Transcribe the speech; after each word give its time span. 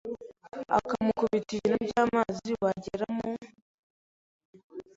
akamukubita 0.77 1.49
ibintu 1.53 1.77
by’amazi 1.87 2.49
wagera 2.63 3.05
mu 3.15 3.29